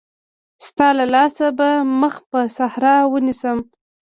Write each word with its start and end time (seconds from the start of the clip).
ستا 0.65 0.87
له 0.97 1.05
لاسه 1.13 1.45
به 1.57 1.69
مخ 2.01 2.15
پر 2.29 2.45
صحرا 2.57 2.95
ونيسم. 3.11 3.57